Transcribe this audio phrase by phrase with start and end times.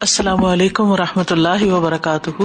[0.00, 2.42] السلام علیکم و رحمۃ اللہ وبرکاتہ۔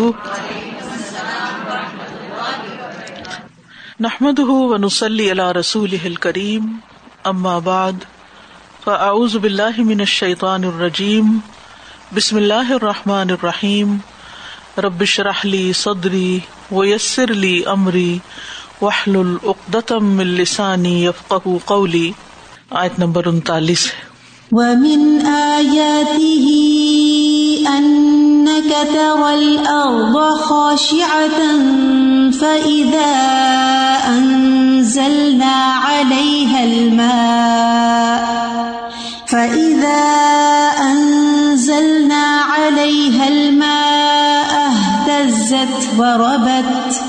[4.00, 6.76] نحمد و نسلی اللہ رسول کریم
[7.24, 7.92] ام آباد
[8.84, 11.38] فاعوذ باللہ من الشیطان الرجیم،
[12.16, 13.98] بسم اللہ الرحمٰن الرحیم۔
[14.78, 16.40] ربش رحلی صدری
[16.72, 18.18] ویسر علی عمری
[18.82, 22.12] وحل العقدم السانی یفق قولی۔
[22.70, 23.88] آیت نمبر انتالیس
[24.52, 26.83] ومن آياته
[27.68, 31.40] أنك ترى الأرض خاشعة
[32.32, 33.14] فإذا
[34.08, 38.24] أنزلنا عليها الماء
[39.28, 40.04] فإذا
[40.92, 47.02] أنزلنا عليها الماء اهتزت وربت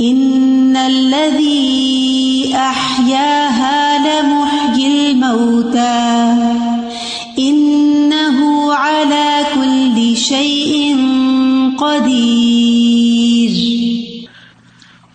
[0.00, 6.67] إن الذي أحياها لمحيي الموتى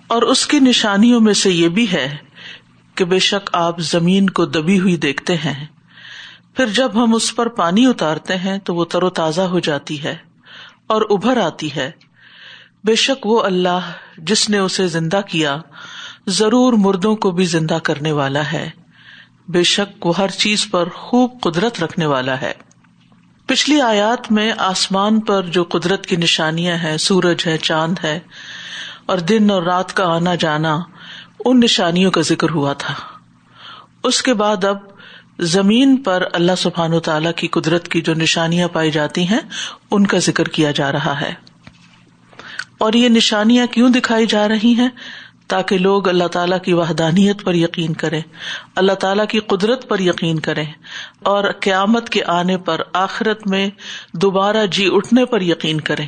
[0.08, 2.18] اور اس کی نشانیوں میں سے یہ بھی ہے
[2.96, 5.66] کہ بے شک آپ زمین کو دبی ہوئی دیکھتے ہیں۔
[6.58, 10.04] پھر جب ہم اس پر پانی اتارتے ہیں تو وہ تر و تازہ ہو جاتی
[10.04, 10.16] ہے
[10.88, 11.92] اور ابھر آتی ہے۔
[12.84, 13.80] بے شک وہ اللہ
[14.18, 15.58] جس نے اسے زندہ کیا
[16.28, 18.70] ضرور مردوں کو بھی زندہ کرنے والا ہے۔
[19.48, 22.54] بے شک وہ ہر چیز پر خوب قدرت رکھنے والا ہے۔
[23.48, 28.20] پچھلی آیات میں آسمان پر جو قدرت کی نشانیاں ہیں، سورج ہے، چاند ہے،
[29.06, 30.80] اور دن اور رات کا آنا جانا،
[31.46, 32.94] ان نشانیوں کا ذکر ہوا تھا۔
[34.04, 34.78] اس کے بعد اب
[35.40, 39.40] زمین پر اللہ سبحان و تعالی کی قدرت کی جو نشانیاں پائی جاتی ہیں،
[39.92, 41.34] ان کا ذکر کیا جا رہا ہے۔
[42.78, 44.90] اور یہ نشانیاں کیوں دکھائی جا رہی ہیں؟
[45.54, 48.22] تاکہ لوگ اللہ تعالیٰ کی وحدانیت پر یقین کرے
[48.76, 50.64] اللہ تعالیٰ کی قدرت پر یقین کرے
[51.24, 53.70] اور قیامت کے آنے پر آخرت میں
[54.14, 56.06] دوبارہ جی اٹھنے پر یقین کرے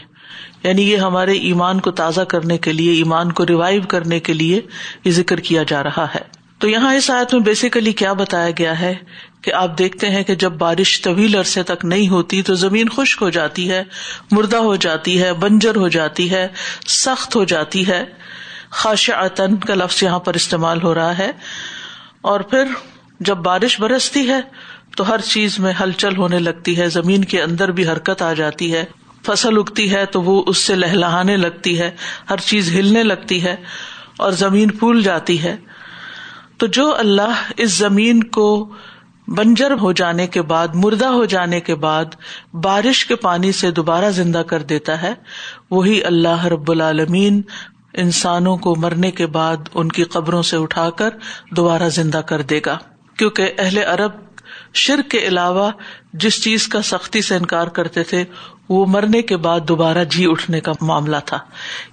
[0.64, 4.62] یعنی یہ ہمارے ایمان کو تازہ کرنے کے لیے، ایمان کو ریوائو کرنے کے لیے
[5.04, 8.80] یہ ذکر کیا جا رہا ہے۔ تو یہاں اس آیت میں بیسیکلی کیا بتایا گیا
[8.80, 8.94] ہے
[9.42, 13.22] کہ آپ دیکھتے ہیں کہ جب بارش طویل عرصے تک نہیں ہوتی تو زمین خشک
[13.22, 13.84] ہو جاتی ہے،
[14.32, 16.48] مردہ ہو جاتی ہے، بنجر ہو جاتی ہے،
[16.88, 18.04] سخت ہو جاتی ہے۔
[18.76, 21.32] خاش عطن کا لفظ یہاں پر استعمال ہو رہا ہے۔
[22.22, 22.64] اور پھر
[23.20, 24.40] جب بارش برستی ہے
[24.98, 28.74] تو ہر چیز میں ہلچل ہونے لگتی ہے، زمین کے اندر بھی حرکت آ جاتی
[28.74, 28.86] ہے۔
[29.26, 31.92] فصل اگتی ہے تو وہ اس سے لہلانے لگتی ہے،
[32.30, 33.56] ہر چیز ہلنے لگتی ہے
[34.18, 35.56] اور زمین پھول جاتی ہے۔
[36.58, 38.74] تو جو اللہ اس زمین کو
[39.28, 42.06] بنجر ہو جانے کے بعد، مردہ ہو جانے کے بعد
[42.54, 45.14] بارش کے پانی سے دوبارہ زندہ کر دیتا ہے،
[45.72, 47.42] وہی اللہ رب العالمین
[47.98, 51.10] انسانوں کو مرنے کے بعد ان کی قبروں سے اٹھا کر
[51.52, 52.78] دوبارہ زندہ کر دے گا۔
[53.18, 54.12] کیونکہ اہل عرب
[54.74, 55.72] شرک کے علاوہ
[56.14, 58.24] جس چیز کا سختی سے انکار کرتے تھے،
[58.70, 61.40] وہ مرنے کے بعد دوبارہ جی اٹھنے کا معاملہ تھا۔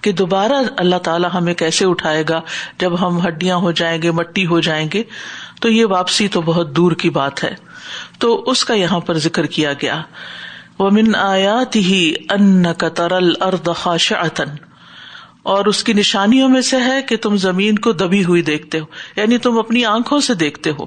[0.00, 2.40] کہ دوبارہ اللہ تعالیٰ ہمیں کیسے اٹھائے گا؟
[2.78, 5.02] جب ہم ہڈیاں ہو جائیں گے، مٹی ہو جائیں گے،
[5.60, 7.54] تو یہ واپسی تو بہت دور کی بات ہے۔
[8.19, 10.02] تو اس کا یہاں پر ذکر کیا گیا۔
[10.78, 14.12] وہ من آیات ہی ان کا ترل اردخاش
[15.42, 18.84] اور اس کی نشانیوں میں سے ہے کہ تم زمین کو دبی ہوئی دیکھتے ہو
[19.16, 20.84] یعنی تم اپنی آنکھوں سے دیکھتے ہو۔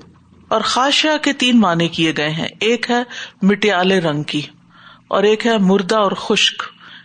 [0.48, 3.04] اور خاشیا کے تین معنی کیے گئے ہیں، ایک ہے
[3.42, 4.42] مٹیالے رنگ کی،
[5.08, 6.64] اور ایک ہے مردہ اور خشک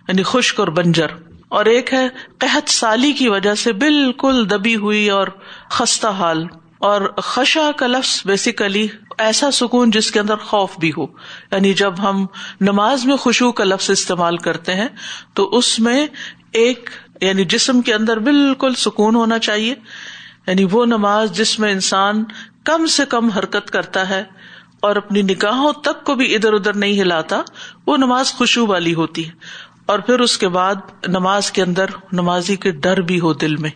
[0.08, 1.06] یعنی خشک اور بنجر۔
[1.48, 2.08] اور ایک ہے
[2.38, 5.26] قحط سالی کی وجہ سے بالکل دبی ہوئی اور
[5.70, 6.46] خستہ حال۔
[6.78, 11.04] اور خشا کا لفظ بیسیکلی ایسا سکون جس کے اندر خوف بھی ہو۔
[11.52, 12.26] یعنی جب ہم
[12.60, 14.88] نماز میں خوشبو کا لفظ استعمال کرتے ہیں،
[15.34, 16.06] تو اس میں
[16.52, 19.74] ایک یعنی جسم کے اندر بالکل سکون ہونا چاہیے۔
[20.46, 22.24] یعنی وہ نماز جس میں انسان
[22.64, 24.24] کم سے کم حرکت کرتا ہے
[24.80, 27.42] اور اپنی نگاہوں تک کو بھی ادھر ادھر نہیں ہلاتا،
[27.86, 29.32] وہ نماز خوشبو والی ہوتی ہے۔
[29.86, 30.74] اور پھر اس کے بعد
[31.08, 33.70] نماز کے اندر نمازی کے ڈر بھی ہو دل میں۔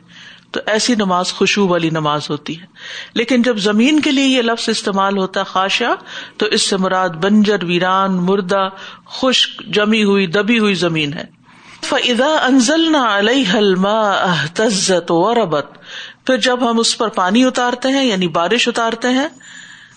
[0.50, 2.66] تو ایسی نماز خوشبو والی نماز ہوتی ہے۔
[3.14, 5.94] لیکن جب زمین کے لیے یہ لفظ استعمال ہوتا خاشا،
[6.36, 8.68] تو اس سے مراد بنجر، ویران، مردہ،
[9.06, 11.43] خشک، جمی ہوئی، دبی ہوئی زمین ہے۔
[11.84, 13.60] فضا انزل نہ علیہ
[14.54, 15.72] تزت و ربت
[16.26, 19.28] پھر جب ہم اس پر پانی اتارتے ہیں یعنی بارش اتارتے ہیں،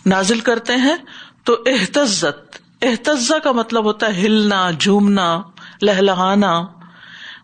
[0.05, 0.95] نازل کرتے ہیں،
[1.43, 5.29] تو احتزت احتزا کا مطلب ہوتا ہے ہلنا، جھومنا،
[5.81, 6.51] لہلہانا،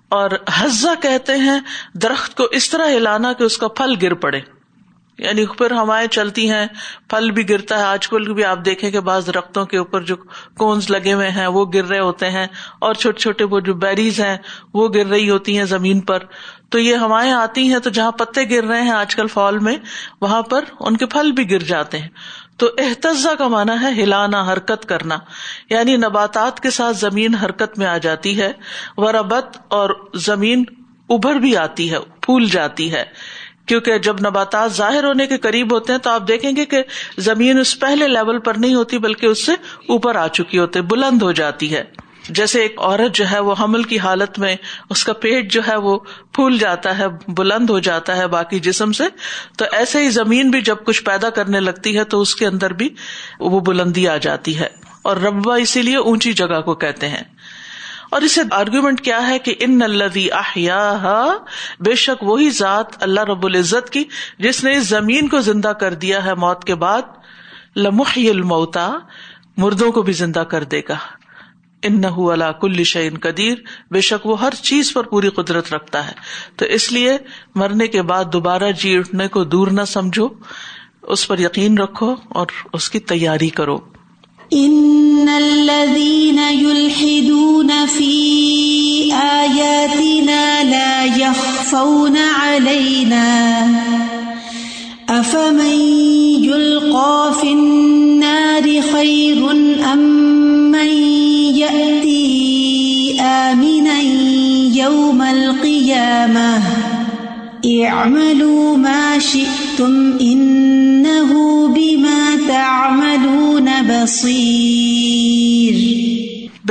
[0.10, 1.60] اور حزا کہتے ہیں
[1.94, 4.40] درخت کو اس طرح ہلانا کہ اس کا پھل گر پڑے۔
[5.18, 6.66] یعنی پھر ہوائیں چلتی ہیں،
[7.08, 10.16] پھل بھی گرتا ہے۔ آج کل بھی آپ دیکھیں کہ بعض درختوں کے اوپر جو
[10.58, 12.48] کونز لگے ہوئے ہیں، وہ گر رہے ہوتے ہیں۔
[12.80, 14.38] اور چھوٹے چھوٹے وہ جو بیریز ہیں،
[14.74, 16.20] وہ گر رہی ہوتی ہیں زمین پر۔
[16.70, 19.78] تو یہ ہوائیں آتی ہیں تو جہاں پتے گر رہے ہیں آج کل فال میں،
[20.22, 22.10] وہاں پر ان کے پھل بھی گر جاتے ہیں۔
[22.58, 25.18] تو احتجا کا مانا ہے ہلانا، حرکت کرنا۔
[25.70, 28.52] یعنی نباتات کے ساتھ زمین حرکت میں آ جاتی ہے۔
[28.98, 30.64] وربت اور زمین
[31.10, 33.04] ابھر بھی آتی ہے، پھول جاتی ہے۔
[33.66, 36.84] کیونکہ جب نباتات ظاہر ہونے کے قریب ہوتے ہیں تو آپ دیکھیں گے کہ
[37.18, 39.52] زمین اس پہلے لیول پر نہیں ہوتی بلکہ اس سے
[39.90, 41.84] اوپر آ چکی ہوتی بلند ہو جاتی ہے۔
[42.30, 44.56] جیسے ایک عورت جو ہے وہ حمل کی حالت میں
[44.90, 46.00] اس کا پیٹ جو ہے وہ
[46.32, 49.04] پھول جاتا ہے، بلند ہو جاتا ہے باقی جسم سے،
[49.58, 52.74] تو ایسے ہی زمین بھی جب کچھ پیدا کرنے لگتی ہے تو اس کے اندر
[52.74, 52.90] بھی
[53.40, 54.68] وہ بلندی آ جاتی ہے۔
[55.02, 57.24] اور ربا اسی لیے اونچی جگہ کو کہتے ہیں۔
[58.14, 61.34] اور اسے آرگیومنٹ کیا ہے کہ ان الدی احیا
[61.80, 64.04] بے شک وہی ذات اللہ رب العزت کی
[64.40, 67.02] جس نے اس زمین کو زندہ کر دیا ہے موت کے بعد
[67.76, 68.94] لمحی الموتا
[69.58, 70.96] مردوں کو بھی زندہ کر دے گا۔
[71.84, 73.56] ان نہ کل شعین قدیر،
[73.92, 76.14] بے شک وہ ہر چیز پر پوری قدرت رکھتا ہے۔
[76.56, 77.18] تو اس لیے
[77.56, 80.28] مرنے کے بعد دوبارہ جی اٹھنے کو دور نہ سمجھو،
[81.02, 83.80] اس پر یقین رکھو اور اس کی تیاری کرو۔
[84.52, 86.40] ان الذين
[91.74, 93.66] يخفون علينا.
[95.10, 95.80] افمن
[96.44, 99.52] يلقى في النار خير
[99.94, 100.00] ام
[100.72, 100.88] من
[101.58, 104.02] ياتي امنا
[104.74, 106.62] يوم القيامه
[107.66, 111.54] اعملوا ما شئتم انه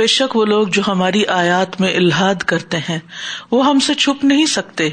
[0.03, 2.99] بے شک وہ لوگ جو ہماری آیات میں الحاد کرتے ہیں،
[3.51, 4.89] وہ ہم سے چھپ نہیں سکتے۔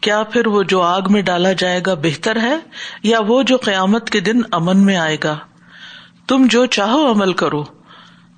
[0.00, 2.56] کیا پھر وہ جو آگ میں ڈالا جائے گا بہتر ہے،
[3.02, 5.38] یا وہ جو قیامت کے دن امن میں آئے گا؟
[6.28, 7.64] تم جو چاہو عمل کرو۔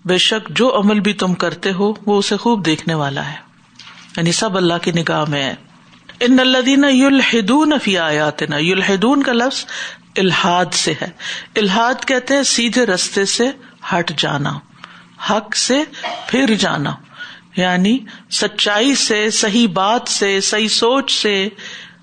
[0.05, 3.37] بے شک جو عمل بھی تم کرتے ہو، وہ اسے خوب دیکھنے والا ہے۔
[4.17, 5.55] یعنی سب اللہ کی نگاہ میں ہے۔
[6.21, 9.65] ان الدین یلحدون فی آیاتنا، یلحدون کا لفظ
[10.17, 11.09] الحاد سے ہے۔
[11.57, 13.51] الحاد کہتے ہیں سیدھے رستے سے
[13.93, 14.59] ہٹ جانا۔
[15.31, 15.83] حق سے
[16.27, 16.95] پھر جانا۔
[17.57, 17.99] یعنی
[18.31, 21.49] سچائی سے، صحیح بات سے، صحیح سوچ سے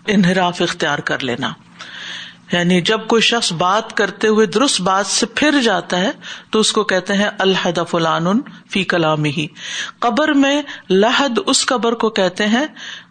[0.07, 1.49] انحراف اختیار کر لینا۔
[2.51, 6.11] یعنی جب کوئی شخص بات کرتے ہوئے درست بات سے پھر جاتا ہے،
[6.49, 9.47] تو اس کو کہتے ہیں الحد فلان فی کلام ہی۔
[9.99, 12.65] قبر میں لحد اس قبر کو کہتے ہیں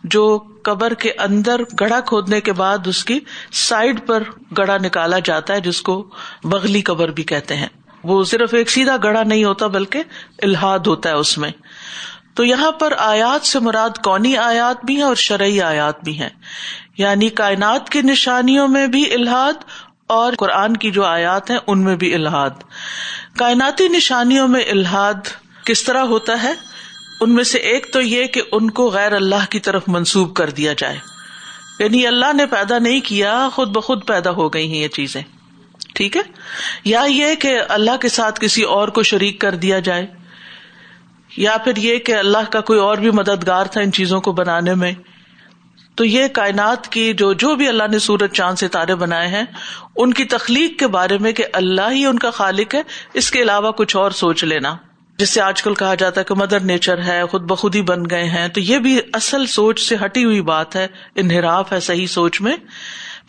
[0.04, 3.20] جو قبر کے اندر گڑھا کھودنے کے بعد اس کی
[3.52, 4.22] سائڈ پر
[4.58, 6.10] گڑھا نکالا جاتا ہے، جس کو
[6.44, 7.68] بغلی قبر بھی کہتے ہیں۔
[8.04, 10.02] وہ صرف ایک سیدھا گڑھا نہیں ہوتا بلکہ
[10.42, 11.50] الحاد ہوتا ہے اس میں۔
[12.34, 16.28] تو یہاں پر آیات سے مراد کونی آیات بھی ہیں اور شرعی آیات بھی ہیں۔
[16.98, 19.52] یعنی کائنات کی نشانیوں میں بھی الحاد
[20.06, 22.50] اور قرآن کی جو آیات ہیں ان میں بھی الحاد
[23.38, 25.14] کائناتی نشانیوں میں الحاد
[25.64, 26.52] کس طرح ہوتا ہے؟
[27.20, 30.50] ان میں سے ایک تو یہ کہ ان کو غیر اللہ کی طرف منسوب کر
[30.50, 30.98] دیا جائے۔
[31.78, 35.22] یعنی اللہ نے پیدا نہیں کیا، خود بخود پیدا ہو گئی ہیں یہ چیزیں۔
[35.94, 36.22] ٹھیک ہے؟
[36.84, 40.06] یا یہ کہ اللہ کے ساتھ کسی اور کو شریک کر دیا جائے،
[41.36, 44.74] یا پھر یہ کہ اللہ کا کوئی اور بھی مددگار تھا ان چیزوں کو بنانے
[44.74, 44.92] میں۔
[45.94, 49.44] تو یہ کائنات کی جو جو بھی اللہ نے سورج، چاند سے تارے بنائے ہیں،
[49.96, 52.82] ان کی تخلیق کے بارے میں کہ اللہ ہی ان کا خالق ہے،
[53.14, 54.76] اس کے علاوہ کچھ اور سوچ لینا۔
[55.18, 58.10] جس سے آج کل کہا جاتا ہے کہ مدر نیچر ہے، خود بخود ہی بن
[58.10, 62.06] گئے ہیں۔ تو یہ بھی اصل سوچ سے ہٹی ہوئی بات ہے، انحراف ہے صحیح
[62.06, 62.56] سوچ میں۔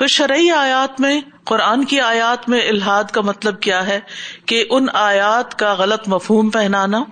[0.01, 3.99] پھر شرعی آیات میں، قرآن کی آیات میں الحاد کا مطلب کیا ہے؟
[4.45, 7.03] کہ ان آیات کا غلط مفہوم پہنانا،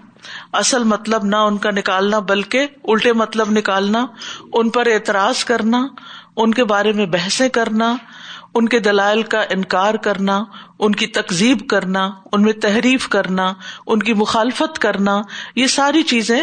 [0.54, 4.06] اصل مطلب نہ ان کا نکالنا، بلکہ الٹے مطلب نکالنا،
[4.54, 5.88] ان پر اعتراض کرنا،
[6.36, 7.96] ان کے بارے میں بحثیں کرنا،
[8.56, 10.44] ان کے دلائل کا انکار کرنا،
[10.80, 13.54] ان کی تکزیب کرنا، ان میں تحریف کرنا،
[13.88, 15.22] ان کی مخالفت کرنا،
[15.56, 16.42] یہ ساری چیزیں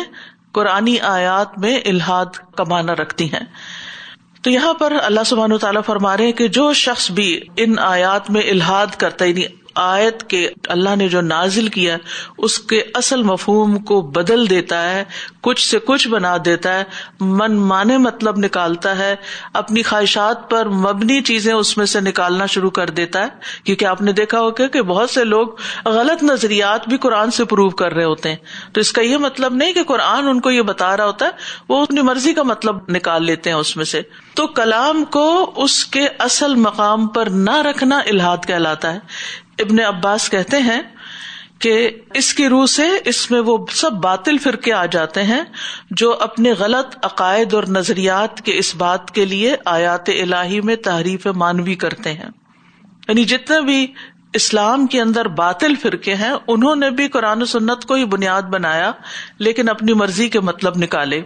[0.53, 3.45] قرآنی آیات میں الحاد کا معنی رکھتی ہیں۔
[4.47, 8.31] تو یہاں پر اللہ سبحان و تعالیٰ فرما رہے کہ جو شخص بھی ان آیات
[8.31, 9.45] میں الحاد کرتا یعنی
[9.77, 11.97] آیت کے اللہ نے جو نازل کیا
[12.39, 15.05] اس کے اصل مفہوم کو بدل دیتا ہے،
[15.41, 16.85] کچھ سے کچھ بنا دیتا ہے،
[17.21, 19.17] من مانے مطلب نکالتا ہے،
[19.53, 23.29] اپنی خواہشات پر مبنی چیزیں اس میں سے نکالنا شروع کر دیتا ہے۔
[23.65, 25.49] کیونکہ آپ نے دیکھا ہوگا کہ بہت سے لوگ
[25.85, 28.37] غلط نظریات بھی قرآن سے پروو کر رہے ہوتے ہیں۔
[28.73, 31.31] تو اس کا یہ مطلب نہیں کہ قرآن ان کو یہ بتا رہا ہوتا ہے،
[31.69, 34.03] وہ اپنی مرضی کا مطلب نکال لیتے ہیں اس میں سے۔
[34.35, 38.99] تو کلام کو اس کے اصل مقام پر نہ رکھنا الحاد کہلاتا ہے۔
[39.59, 40.83] ابن عباس کہتے ہیں
[41.59, 45.43] کہ اس کی روح سے اس میں وہ سب باطل فرقے آ جاتے ہیں
[45.91, 51.27] جو اپنے غلط عقائد اور نظریات کے اس بات کے لیے آیات الہی میں تحریف
[51.27, 52.31] مانوی کرتے ہیں۔
[53.09, 53.87] یعنی جتنے بھی
[54.33, 58.43] اسلام کے اندر باطل فرقے ہیں، انہوں نے بھی قرآن و سنت کو ہی بنیاد
[58.43, 58.93] بنایا،
[59.39, 61.23] لیکن اپنی مرضی کے مطلب نکالے۔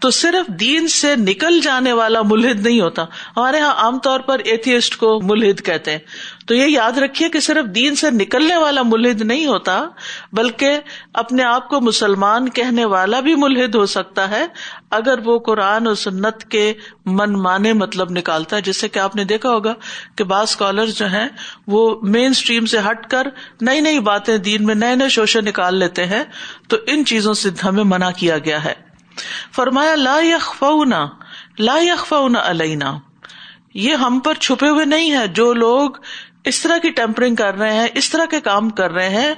[0.00, 3.02] تو صرف دین سے نکل جانے والا ملحد نہیں ہوتا۔
[3.36, 5.98] ہمارے یہاں عام طور پر ایتھیسٹ کو ملحد کہتے ہیں۔
[6.46, 9.84] تو یہ یاد رکھیے کہ صرف دین سے نکلنے والا ملحد نہیں ہوتا،
[10.32, 10.78] بلکہ
[11.14, 14.46] اپنے آپ کو مسلمان کہنے والا بھی ملحد ہو سکتا ہے،
[14.90, 16.74] اگر وہ قرآن اور سنت کے
[17.06, 19.74] من مانے مطلب نکالتا ہے، جس سے کہ آپ نے دیکھا ہوگا
[20.16, 21.28] کہ بعض اسکالر جو ہیں،
[21.66, 23.26] وہ مین اسٹریم سے ہٹ کر
[23.60, 26.24] نئی نئی باتیں دین میں، نئے نئے شوشے نکال لیتے ہیں،
[26.68, 28.74] تو ان چیزوں سے ہمیں منع کیا گیا ہے۔
[29.52, 31.06] فرمایا، لا یخفونا
[31.58, 32.98] لا یخفونا علینا۔
[33.74, 35.90] یہ ہم پر چھپے ہوئے نہیں ہے جو لوگ
[36.44, 39.34] اس طرح کی ٹیمپرنگ کر رہے ہیں، اس طرح کے کام کر رہے ہیں،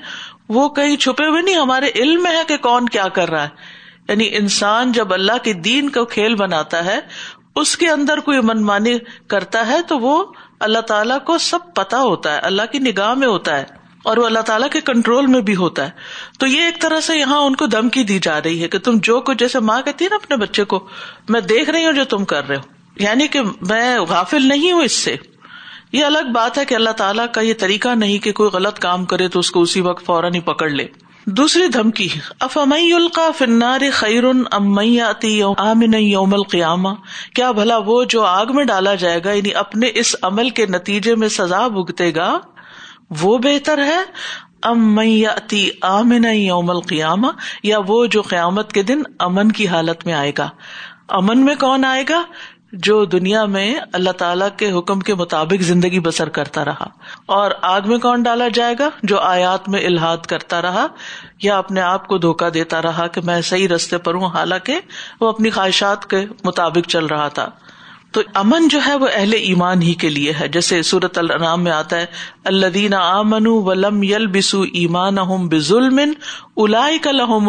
[0.48, 3.48] وہ کہیں چھپے ہوئے نہیں، ہمارے علم میں ہے کہ کون کیا کر رہا ہے۔
[4.08, 6.98] یعنی انسان جب اللہ کے دین کو کھیل بناتا ہے،
[7.56, 10.24] اس کے اندر کوئی منمانی کرتا ہے تو وہ
[10.60, 13.64] اللہ تعالیٰ کو سب پتا ہوتا ہے، اللہ کی نگاہ میں ہوتا ہے
[14.04, 15.90] اور وہ اللہ تعالیٰ کے کنٹرول میں بھی ہوتا ہے۔
[16.38, 18.92] تو یہ ایک طرح سے یہاں ان کو دھمکی دی جا رہی ہے کہ تم
[19.02, 20.88] جو کچھ، جیسے ماں کہتی ہے نا اپنے بچے کو،
[21.28, 22.60] میں دیکھ رہی ہوں جو تم کر رہے ہو۔
[22.96, 25.16] یعنی کہ میں غافل نہیں ہوں اس سے۔
[25.96, 29.04] یہ الگ بات ہے کہ اللہ تعالیٰ کا یہ طریقہ نہیں کہ کوئی غلط کام
[29.04, 30.86] کرے تو اس کو اسی وقت فوراً ہی پکڑ لے۔
[31.26, 32.08] دوسری دھمکی
[32.40, 34.24] افمئی القا فنار خیر
[35.58, 36.88] آمن یوم القیامہ؟
[37.34, 41.14] کیا بھلا وہ جو آگ میں ڈالا جائے گا یعنی اپنے اس عمل کے نتیجے
[41.14, 42.38] میں سزا بھگتے گا،
[43.22, 43.98] وہ بہتر ہے؟
[44.62, 47.26] ام اتی آمن یوم القیامہ؟
[47.62, 50.48] یا وہ جو قیامت کے دن امن کی حالت میں آئے گا۔
[51.08, 52.22] امن میں کون آئے گا؟
[52.72, 56.86] جو دنیا میں اللہ تعالی کے حکم کے مطابق زندگی بسر کرتا رہا۔
[57.26, 60.86] اور آگ میں کون ڈالا جائے گا؟ جو آیات میں الحاد کرتا رہا
[61.42, 64.80] یا اپنے آپ کو دھوکا دیتا رہا کہ میں صحیح رستے پر ہوں، حالانکہ
[65.20, 67.50] وہ اپنی خواہشات کے مطابق چل رہا تھا۔
[68.12, 71.72] تو امن جو ہے وہ اہل ایمان ہی کے لیے ہے۔ جیسے سورت النام میں
[71.72, 72.06] آتا ہے
[72.44, 75.14] اللہ دینا آمن ولم یل بسو ایمان
[75.48, 76.00] بظلم
[76.56, 77.48] الا لحم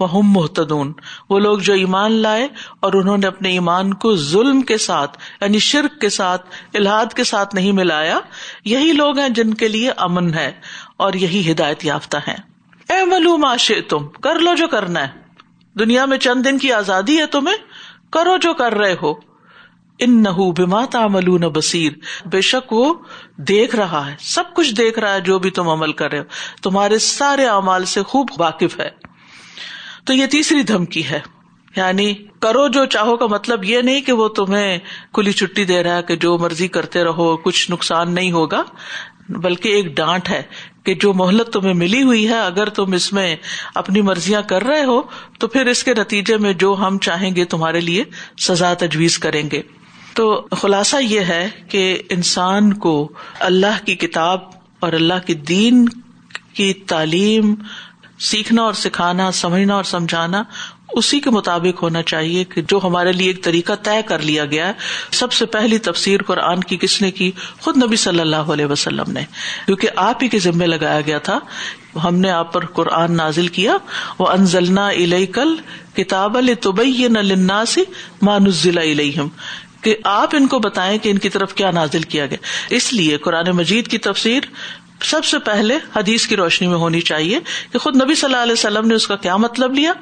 [0.00, 0.92] المن و محتدون
[1.30, 2.48] وہ لوگ جو ایمان لائے
[2.80, 7.24] اور انہوں نے اپنے ایمان کو ظلم کے ساتھ یعنی شرک کے ساتھ الحاد کے
[7.24, 8.18] ساتھ نہیں ملایا،
[8.64, 10.52] یہی لوگ ہیں جن کے لیے امن ہے
[10.96, 12.36] اور یہی ہدایت یافتہ ہے
[12.88, 15.08] اے ملو معاشے تم کر لو جو کرنا ہے۔
[15.78, 17.56] دنیا میں چند دن کی آزادی ہے تمہیں،
[18.12, 19.14] کرو جو کر رہے ہو۔
[19.98, 21.92] ان نہ بما تعملون بصیر۔
[22.26, 22.94] بے شک وہ
[23.36, 26.24] دیکھ رہا ہے، سب کچھ دیکھ رہا ہے جو بھی تم عمل کر رہے ہو۔
[26.62, 29.08] تمہارے سارے اعمال سے خوب واقف ہے۔
[30.08, 31.20] تو یہ تیسری دھمکی ہے۔
[31.76, 34.78] یعنی کرو جو چاہو کا مطلب یہ نہیں کہ وہ تمہیں
[35.12, 38.62] کھلی چھٹی دے رہا ہے کہ جو مرضی کرتے رہو، کچھ نقصان نہیں ہوگا،
[39.28, 40.42] بلکہ ایک ڈانٹ ہے
[40.82, 43.36] کہ جو مہلت تمہیں ملی ہوئی ہے، اگر تم اس میں
[43.74, 45.02] اپنی مرضیاں کر رہے ہو،
[45.38, 48.04] تو پھر اس کے نتیجے میں جو ہم چاہیں گے تمہارے لیے
[48.40, 49.62] سزا تجویز کریں گے۔
[50.14, 54.40] تو خلاصہ یہ ہے کہ انسان کو اللہ کی کتاب
[54.80, 55.88] اور اللہ کے دین
[56.54, 57.54] کی تعلیم
[58.18, 60.42] سیکھنا اور سکھانا، سمجھنا اور سمجھانا،
[60.92, 64.66] اسی کے مطابق ہونا چاہیے کہ جو ہمارے لیے ایک طریقہ طے کر لیا گیا
[64.66, 64.72] ہے۔
[65.10, 69.12] سب سے پہلی تفسیر قرآن کی کس نے کی؟ خود نبی صلی اللہ علیہ وسلم
[69.12, 69.20] نے۔
[69.66, 71.38] کیونکہ آپ ہی کے ذمے لگایا گیا تھا۔
[72.04, 73.76] ہم نے آپ پر قرآن نازل کیا۔
[74.18, 74.90] وہ انزلنا
[75.32, 75.56] کل
[75.96, 77.64] کتاب الطبئی نہ
[78.22, 78.80] مانزلہ
[79.82, 82.38] کہ آپ ان کو بتائیں کہ ان کی طرف کیا نازل کیا گیا۔
[82.70, 84.40] اس لیے قرآن مجید کی تفسیر
[85.04, 87.40] سب سے پہلے حدیث کی روشنی میں ہونی چاہیے
[87.72, 89.92] کہ خود نبی صلی اللہ علیہ وسلم نے اس کا کیا مطلب لیا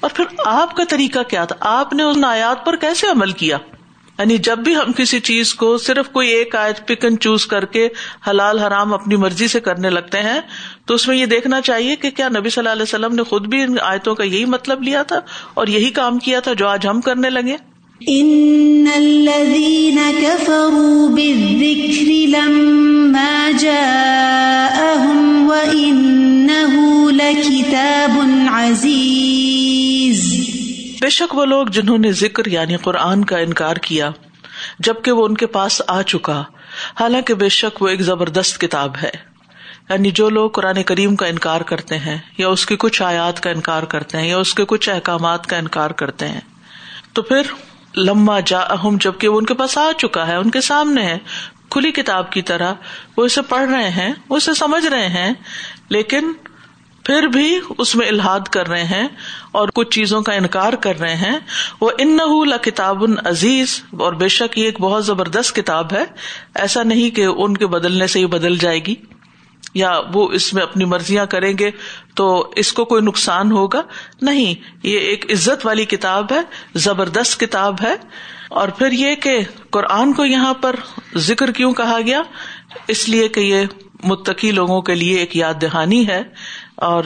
[0.00, 3.58] اور پھر آپ کا طریقہ کیا تھا؟ آپ نے ان آیات پر کیسے عمل کیا؟
[4.18, 7.64] یعنی جب بھی ہم کسی چیز کو صرف کوئی ایک آیت پک اینڈ چوز کر
[7.64, 7.88] کے
[8.28, 10.40] حلال حرام اپنی مرضی سے کرنے لگتے ہیں،
[10.86, 13.46] تو اس میں یہ دیکھنا چاہیے کہ کیا نبی صلی اللہ علیہ وسلم نے خود
[13.46, 15.20] بھی ان آیتوں کا یہی مطلب لیا تھا
[15.54, 17.56] اور یہی کام کیا تھا جو آج ہم کرنے لگے؟
[18.06, 26.80] ان الذين كفروا بالذكر لما جاءهم وانه
[27.10, 30.46] لكتاب عزيز
[31.00, 34.10] بے شک وہ لوگ جنہوں نے ذکر یعنی قرآن کا انکار کیا،
[34.78, 36.42] جبکہ وہ ان کے پاس آ چکا۔
[37.00, 39.10] حالانکہ بے شک وہ ایک زبردست کتاب ہے۔
[39.90, 43.50] یعنی جو لوگ قرآن کریم کا انکار کرتے ہیں، یا اس کی کچھ آیات کا
[43.50, 46.40] انکار کرتے ہیں، یا اس کے کچھ احکامات کا انکار کرتے ہیں۔
[47.12, 47.42] تو پھر
[47.96, 51.18] لما جا اہم جبکہ وہ ان کے پاس آ چکا ہے، ان کے سامنے ہے۔
[51.70, 52.74] کھلی کتاب کی طرح
[53.16, 55.32] وہ اسے پڑھ رہے ہیں، وہ اسے سمجھ رہے ہیں،
[55.88, 56.32] لیکن
[57.04, 59.08] پھر بھی اس میں الحاد کر رہے ہیں
[59.52, 61.38] اور کچھ چیزوں کا انکار کر رہے ہیں۔
[61.80, 66.04] وہ ان نہ کتاب عزیز اور بے شک یہ ایک بہت زبردست کتاب ہے۔
[66.54, 68.94] ایسا نہیں کہ ان کے بدلنے سے ہی بدل جائے گی۔
[69.74, 71.70] یا وہ اس میں اپنی مرضیاں کریں گے
[72.14, 73.82] تو اس کو کوئی نقصان ہوگا؟
[74.22, 76.40] نہیں، یہ ایک عزت والی کتاب ہے،
[76.74, 77.94] زبردست کتاب ہے۔
[78.50, 80.76] اور پھر یہ کہ قرآن کو یہاں پر
[81.16, 82.22] ذکر کیوں کہا گیا؟
[82.88, 83.66] اس لیے کہ یہ
[84.04, 86.22] متقی لوگوں کے لیے ایک یاد دہانی ہے
[86.74, 87.04] اور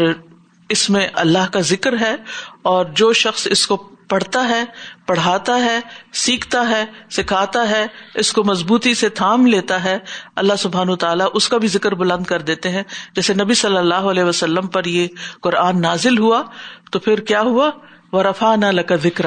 [0.68, 2.16] اس میں اللہ کا ذکر ہے
[2.62, 4.64] اور جو شخص اس کو پڑھتا ہے،
[5.06, 5.80] پڑھاتا ہے،
[6.12, 9.98] سیکھتا ہے، سکھاتا ہے، اس کو مضبوطی سے تھام لیتا ہے۔
[10.36, 12.82] اللہ سبحان تعالیٰ اس کا بھی ذکر بلند کر دیتے ہیں۔
[13.14, 15.06] جیسے نبی صلی اللہ علیہ وسلم پر یہ
[15.42, 16.42] قرآن نازل ہوا،
[16.90, 17.70] تو پھر کیا ہوا؟
[18.12, 19.26] وہ رفا نہ کا ذکر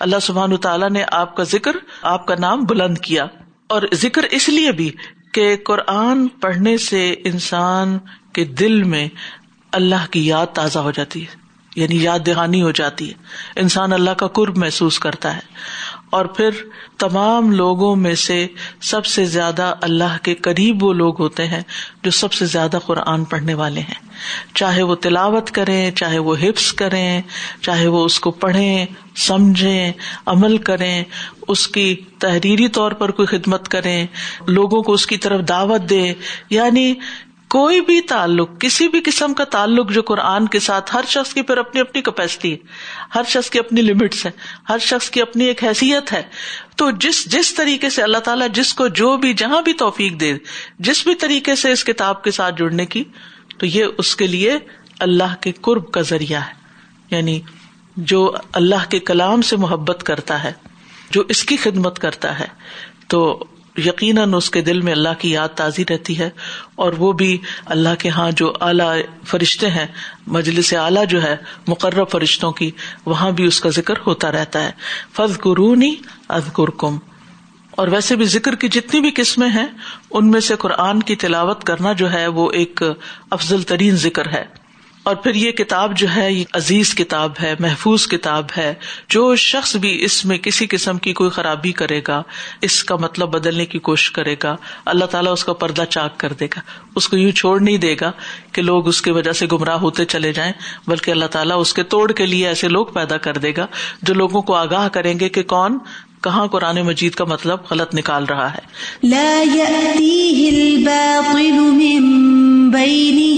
[0.00, 3.26] اللہ سبحان تعالیٰ نے آپ کا ذکر، آپ کا نام بلند کیا۔
[3.66, 4.92] اور ذکر اس لیے بھی
[5.32, 7.98] کہ قرآن پڑھنے سے انسان
[8.32, 9.08] کے دل میں
[9.72, 11.39] اللہ کی یاد تازہ ہو جاتی ہے۔
[11.80, 13.14] یعنی یاد دہانی ہو جاتی ہے۔
[13.56, 15.40] انسان اللہ کا قرب محسوس کرتا ہے۔
[16.10, 16.50] اور پھر
[16.98, 18.46] تمام لوگوں میں سے
[18.80, 21.60] سب سے زیادہ اللہ کے قریب وہ لوگ ہوتے ہیں
[22.02, 24.10] جو سب سے زیادہ قرآن پڑھنے والے ہیں۔
[24.54, 27.22] چاہے وہ تلاوت کریں، چاہے وہ حفظ کریں،
[27.60, 29.92] چاہے وہ اس کو پڑھیں، سمجھیں،
[30.26, 31.04] عمل کریں،
[31.48, 34.06] اس کی تحریری طور پر کوئی خدمت کریں،
[34.46, 36.14] لوگوں کو اس کی طرف دعوت دے
[36.50, 36.94] یعنی
[37.50, 41.42] کوئی بھی تعلق، کسی بھی قسم کا تعلق جو قرآن کے ساتھ ہر شخص کی
[41.42, 42.56] پھر اپنی اپنی کیپیسٹی ہے،
[43.14, 44.30] ہر شخص کی اپنی لمٹس ہے
[44.68, 46.22] ہر شخص کی اپنی ایک حیثیت ہے۔
[46.76, 50.34] تو جس جس طریقے سے اللہ تعالیٰ جس کو جو بھی، جہاں بھی توفیق دے،
[50.78, 53.04] جس بھی طریقے سے اس کتاب کے ساتھ جڑنے کی،
[53.58, 54.58] تو یہ اس کے لیے
[54.98, 56.52] اللہ کے قرب کا ذریعہ ہے۔
[57.10, 57.40] یعنی
[57.96, 60.52] جو اللہ کے کلام سے محبت کرتا ہے،
[61.10, 62.46] جو اس کی خدمت کرتا ہے،
[63.08, 63.44] تو
[63.84, 66.30] یقیناً اس کے دل میں اللہ کی یاد تازی رہتی ہے
[66.74, 69.86] اور وہ بھی اللہ کے یہاں جو اعلی فرشتے ہیں،
[70.26, 71.36] مجلس اعلیٰ جو ہے
[71.68, 72.70] مقرر فرشتوں کی،
[73.06, 74.70] وہاں بھی اس کا ذکر ہوتا رہتا ہے۔
[75.12, 75.94] فض قرونی
[76.28, 76.42] از
[76.76, 76.98] کم
[77.70, 79.66] اور ویسے بھی ذکر کی جتنی بھی قسمیں ہیں،
[80.10, 82.82] ان میں سے قرآن کی تلاوت کرنا جو ہے، وہ ایک
[83.30, 84.59] افضل ترین ذکر ہے۔
[85.02, 88.74] اور پھر یہ کتاب جو ہے، یہ عزیز کتاب ہے، محفوظ کتاب ہے،
[89.08, 92.22] جو شخص بھی اس میں کسی قسم کی کوئی خرابی کرے گا،
[92.60, 96.32] اس کا مطلب بدلنے کی کوشش کرے گا، اللہ تعالیٰ اس کا پردہ چاک کر
[96.32, 96.60] دے گا۔
[96.96, 98.12] اس کو یوں چھوڑ نہیں دے گا
[98.52, 100.52] کہ لوگ اس کی وجہ سے گمراہ ہوتے چلے جائیں،
[100.86, 103.66] بلکہ اللہ تعالیٰ اس کے توڑ کے لیے ایسے لوگ پیدا کر دے گا
[104.02, 105.78] جو لوگوں کو آگاہ کریں گے کہ کون؟
[106.20, 108.80] کہاں قرآن مجید کا مطلب غلط نکال رہا ہے؟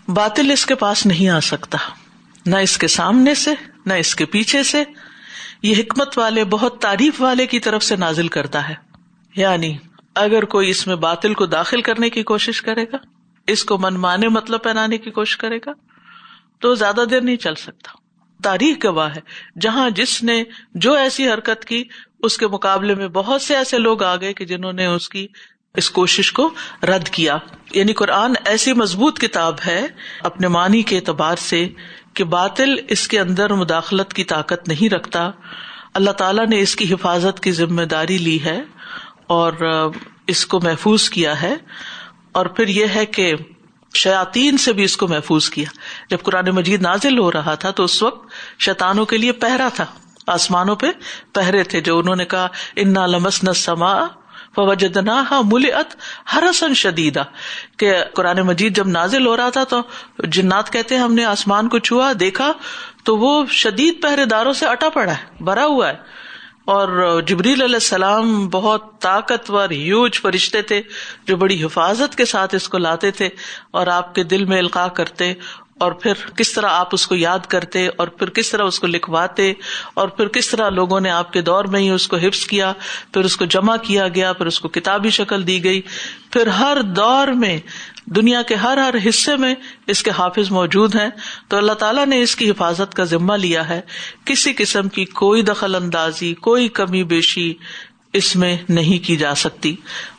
[0.08, 1.77] باطل اس کے پاس نہیں آ سکتا
[2.45, 3.51] نہ اس کے سامنے سے
[3.86, 4.84] نہ اس کے پیچھے سے۔
[5.63, 8.73] یہ حکمت والے بہت تعریف والے کی طرف سے نازل کرتا ہے۔
[9.36, 9.77] یعنی
[10.19, 12.97] اگر کوئی اس میں باطل کو داخل کرنے کی کوشش کرے گا،
[13.47, 15.71] اس کو من مانے مطلب پہنانے کی کوشش کرے گا،
[16.60, 17.91] تو زیادہ دیر نہیں چل سکتا۔
[18.43, 19.21] تاریخ گواہ ہے،
[19.62, 21.84] جہاں جس نے جو ایسی حرکت کی،
[22.19, 25.27] اس کے مقابلے میں بہت سے ایسے لوگ آ گئے کہ جنہوں نے اس کی،
[25.75, 26.49] اس کوشش کو
[26.84, 27.38] رد کیا۔
[27.73, 29.88] یعنی قرآن ایسی مضبوط کتاب ہے
[30.19, 31.69] اپنے معنی کے اعتبار سے
[32.13, 35.32] کہ باطل اس کے اندر مداخلت کی طاقت نہیں رکھتا۔
[35.93, 38.62] اللہ تعالیٰ نے اس کی حفاظت کی ذمہ داری لی ہے۔
[39.28, 39.54] اور
[40.28, 41.56] اس کو محفوظ کیا ہے
[42.32, 43.34] اور پھر یہ ہے کہ
[43.94, 45.66] شیاتین سے بھی اس کو محفوظ کیا۔
[46.10, 49.86] جب قرآن مجید نازل ہو رہا تھا تو اس وقت شیتانوں کے لیے پہرا تھا۔
[50.28, 50.86] آسمانوں پہ
[51.34, 54.08] پہرے تھے جو انہوں نے کہا، انا لمس نہ سما
[54.56, 55.96] فوجدنا ملت
[56.34, 57.22] ہرسن شدیدا
[57.78, 59.82] کہ قرآن مجید جب نازل ہو رہا تھا تو
[60.24, 62.52] جنات کہتے ہم نے آسمان کو چھوا، دیکھا
[63.04, 66.27] تو وہ شدید پہرے داروں سے اٹا پڑا ہے، بھرا ہوا ہے۔
[66.67, 70.82] اور جبریل علیہ السلام بہت طاقتور ہیوج فرشتے تھے
[71.27, 73.30] جو بڑی حفاظت کے ساتھ اس کو لاتے تھے
[73.71, 75.34] اور آپ کے دل میں القاع کرتے
[75.77, 78.88] اور پھر کس طرح آپ اس کو یاد کرتے اور پھر کس طرح اس کو
[78.88, 79.53] لکھواتے
[79.93, 82.73] اور پھر کس طرح لوگوں نے آپ کے دور میں ہی اس کو حفظ کیا،
[83.13, 85.82] پھر اس کو جمع کیا گیا، پھر اس کو کتابی شکل دی گئی۔
[86.32, 87.60] پھر ہر دور میں
[88.15, 89.56] دنیا کے ہر ہر حصے میں
[89.88, 91.10] اس کے حافظ موجود ہیں۔
[91.48, 93.82] تو اللہ تعالیٰ نے اس کی حفاظت کا ذمہ لیا ہے۔
[94.26, 97.54] کسی قسم کی کوئی دخل اندازی، کوئی کمی بیشی
[98.13, 99.76] اس میں نہیں کی جا سکتی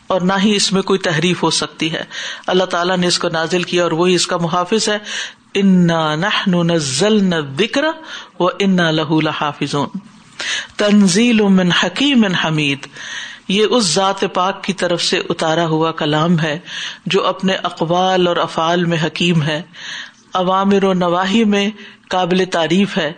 [0.06, 2.04] اور نہ ہی اس میں کوئی تحریف ہو سکتی ہے۔
[2.46, 4.98] اللہ تعالیٰ نے اس کو نازل کیا اور وہی اس کا محافظ ہے۔
[5.54, 7.84] انا بکر
[8.40, 9.74] و انا لہو لحافظ
[10.76, 12.86] تنزیل من حکیم حمید
[13.48, 16.58] یہ اس ذات پاک کی طرف سے اتارا ہوا کلام ہے
[17.06, 19.62] جو اپنے اقوال اور افعال میں حکیم ہے۔
[20.34, 21.70] عوامر و نواحی میں
[22.08, 23.12] قابل تعریف ہے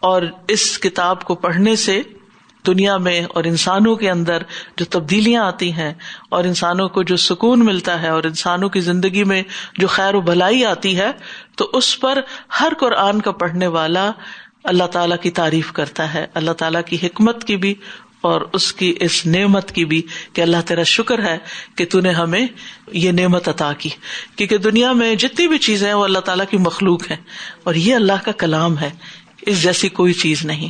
[0.00, 2.02] اور اس کتاب کو پڑھنے سے
[2.66, 4.42] دنیا میں اور انسانوں کے اندر
[4.76, 5.94] جو تبدیلیاں آتی ہیں
[6.28, 9.42] اور انسانوں کو جو سکون ملتا ہے اور انسانوں کی زندگی میں
[9.78, 11.10] جو خیر و بھلائی آتی ہے،
[11.56, 12.20] تو اس پر
[12.60, 14.10] ہر قرآن کا پڑھنے والا
[14.64, 17.74] اللہ تعالیٰ کی تعریف کرتا ہے۔ اللہ تعالیٰ کی حکمت کی بھی
[18.20, 20.02] اور اس کی اس نعمت کی بھی
[20.32, 21.38] کہ اللہ تیرا شکر ہے
[21.74, 22.46] کہ تون نے ہمیں
[22.92, 23.90] یہ نعمت عطا کی۔
[24.36, 27.18] کیونکہ دنیا میں جتنی بھی چیزیں ہیں وہ اللہ تعالیٰ کی مخلوق ہیں
[27.64, 28.90] اور یہ اللہ کا کلام ہے۔
[29.46, 30.68] اس جیسی کوئی چیز نہیں۔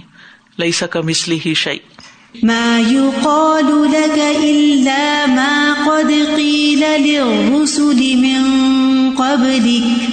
[0.59, 1.78] لئی سکم اس لیے ہی شعی
[2.42, 8.42] ما يقال لك إلا ما قد قيل للرسل من
[9.18, 10.11] قبلك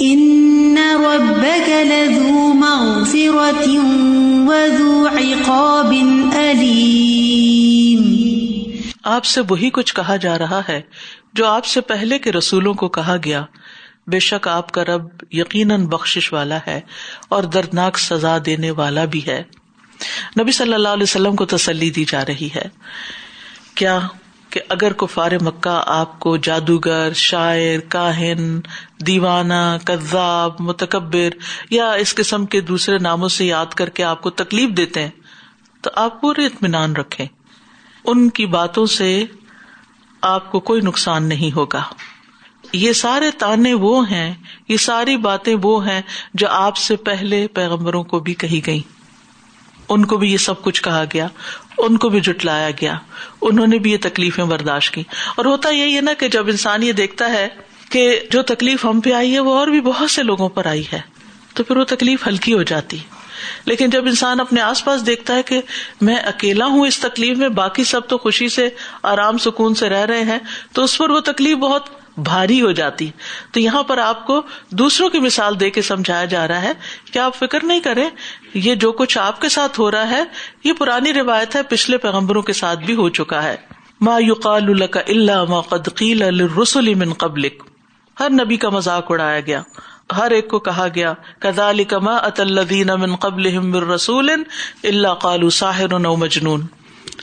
[0.00, 3.70] إن ربك لذو مغفرة
[4.46, 5.92] وذو عقاب
[6.36, 8.14] علیم
[9.04, 10.80] آپ سے وہی کچھ کہا جا رہا ہے
[11.32, 13.44] جو آپ سے پہلے کے رسولوں کو کہا گیا۔
[14.06, 16.80] بے شک آپ کا رب یقیناً بخشش والا ہے
[17.28, 19.42] اور دردناک سزا دینے والا بھی ہے۔
[20.40, 22.64] نبی صلی اللہ علیہ وسلم کو تسلی دی جا رہی ہے۔
[23.74, 23.98] کیا
[24.54, 28.60] کہ اگر کفار مکہ آپ کو جادوگر، شاعر، کاہن،
[29.06, 31.28] دیوانہ، کذاب، متکبر
[31.70, 35.10] یا اس قسم کے دوسرے ناموں سے یاد کر کے آپ کو تکلیف دیتے ہیں،
[35.80, 37.26] تو آپ پورے اطمینان رکھے
[38.04, 39.24] ان کی باتوں سے
[40.20, 41.82] آپ کو کوئی نقصان نہیں ہوگا۔
[42.72, 44.34] یہ سارے تانے وہ ہیں،
[44.68, 46.02] یہ ساری باتیں وہ ہیں
[46.34, 48.80] جو آپ سے پہلے پیغمبروں کو بھی کہی گئی
[49.88, 51.28] ان کو بھی یہ سب کچھ کہا گیا۔
[51.78, 52.94] ان کو بھی جٹلایا گیا۔
[53.42, 55.02] انہوں نے بھی یہ تکلیفیں برداشت کی۔
[55.36, 57.48] اور ہوتا یہی ہے نا کہ جب انسان یہ دیکھتا ہے
[57.90, 60.84] کہ جو تکلیف ہم پہ آئی ہے، وہ اور بھی بہت سے لوگوں پر آئی
[60.92, 61.00] ہے،
[61.54, 62.98] تو پھر وہ تکلیف ہلکی ہو جاتی۔
[63.64, 65.60] لیکن جب انسان اپنے آس پاس دیکھتا ہے کہ
[66.00, 68.68] میں اکیلا ہوں اس تکلیف میں، باقی سب تو خوشی سے،
[69.02, 70.38] آرام، سکون سے رہ رہے ہیں،
[70.72, 73.10] تو اس پر وہ تکلیف بہت بھاری ہو جاتی۔
[73.52, 76.72] تو یہاں پر آپ کو دوسروں کی مثال دے کے سمجھایا جا رہا ہے
[77.12, 78.10] کہ آپ فکر نہیں کریں،
[78.54, 80.24] یہ جو کچھ آپ کے ساتھ ہو رہا ہے،
[80.64, 83.56] یہ پرانی روایت ہے، پچھلے پیغمبروں کے ساتھ بھی ہو چکا ہے۔
[84.00, 87.62] ما یقال لك الا ما قد قيل للرسل من قبلك۔
[88.20, 89.62] ہر نبی کا مذاق اڑایا گیا۔
[90.16, 94.30] ہر ایک کو کہا گیا كذلك ما اتى الذين من قبلهم من رسول
[94.84, 96.66] الا قالوا ساحر او مجنون۔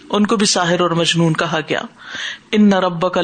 [0.09, 1.81] ان کو بھی ساحر اور مجنون کہا گیا۔
[2.51, 3.21] ان نہ رب کا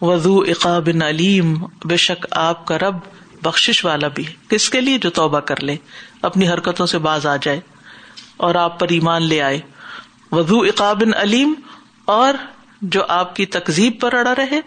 [0.00, 2.96] وضو اقاب علیم بے شک آپ کا رب
[3.42, 5.76] بخش والا بھی کس کے لیے؟ جو توبہ کر لے،
[6.22, 7.60] اپنی حرکتوں سے باز آ جائے
[8.36, 9.60] اور آپ پر ایمان لے آئے۔
[10.32, 11.54] وضو اقاب علیم
[12.04, 12.34] اور
[12.82, 14.60] جو آپ کی تقزیب پر اڑا رہے،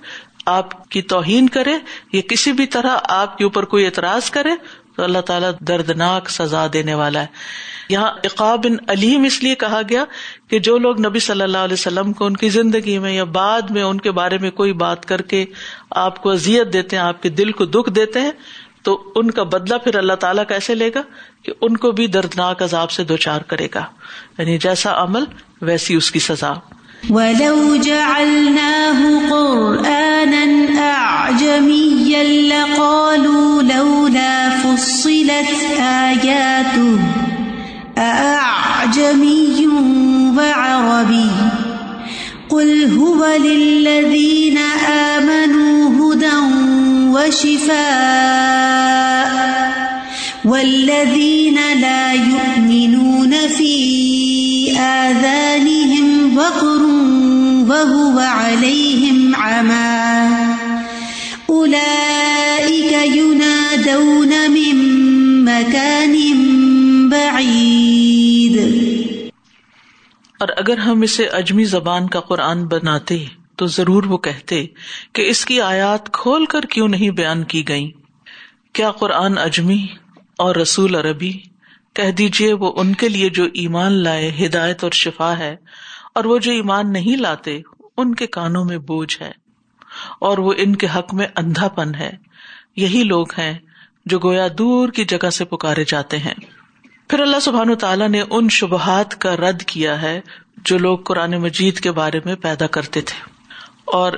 [0.46, 1.76] آپ کی توہین کرے
[2.12, 4.50] یا کسی بھی طرح آپ کے اوپر کوئی اعتراض کرے
[4.98, 7.26] تو اللہ تعالیٰ دردناک سزا دینے والا ہے۔
[7.90, 10.04] یہاں اقاب بن علیم اس لیے کہا گیا
[10.48, 13.62] کہ جو لوگ نبی صلی اللہ علیہ وسلم کو ان کی زندگی میں یا بعد
[13.62, 15.46] میں ان کے بارے میں کوئی بات کر کے
[15.92, 18.32] آپ کو اذیت دیتے ہیں، آپ کے دل کو دکھ دیتے ہیں،
[18.82, 21.02] تو ان کا بدلا پھر اللہ تعالیٰ کیسے لے گا؟
[21.44, 23.86] کہ ان کو بھی دردناک عذاب سے دو چار کرے گا۔
[24.38, 25.24] یعنی جیسا عمل،
[25.62, 26.54] ویسی اس کی سزا۔
[27.10, 30.46] وَلَوْ جَعَلْنَاهُ قُرْآنًا
[30.80, 37.00] أَعْجَمِيًّا لَقَالُوا لَوْلَا فُصِّلَتْ آيَاتُهُ
[37.98, 39.68] أَأَعْجَمِيٌّ
[40.38, 41.32] وَعَرَبِيٌّ
[42.50, 44.58] قُلْ هُوَ لِلَّذِينَ
[44.88, 46.38] آمَنُوا هُدًى
[47.16, 48.48] وَشِفَاءٌ
[50.48, 53.72] وَالَّذِينَ لَا يُؤْمِنُونَ فِي
[54.82, 56.84] آذَانِهِمْ وَقْرٌ
[57.72, 59.98] وَهُوَ عَلَيْهِمْ عَمًى
[61.50, 64.80] أُولَئِكَ يُنَادَوْنَ مِن
[65.46, 66.16] مَّكَانٍ
[67.10, 68.58] بَعِيدٍ
[70.40, 73.22] اور اگر ہم اسے اجمی زبان کا قرآن بناتے
[73.56, 74.66] تو ضرور وہ کہتے
[75.14, 77.88] کہ اس کی آیات کھول کر کیوں نہیں بیان کی گئی
[78.74, 79.86] کیا قرآن اجمی
[80.38, 81.34] اور رسول عربی،
[81.94, 85.56] کہہ دیجیے وہ ان کے لیے جو ایمان لائے ہدایت اور شفا ہے،
[86.16, 87.62] اور وہ جو ایمان نہیں لاتے،
[87.98, 89.32] ان کے کانوں میں بوجھ ہے۔
[90.20, 92.12] اور وہ ان کے حق میں اندھا پن ہے۔
[92.76, 93.54] یہی لوگ ہیں
[94.06, 96.34] جو گویا دور کی جگہ سے پکارے جاتے ہیں۔
[97.08, 100.22] پھر اللہ سبحان تعالیٰ نے ان شبہات کا رد کیا ہے
[100.58, 103.30] جو لوگ قرآن مجید کے بارے میں پیدا کرتے تھے۔
[103.86, 104.14] اور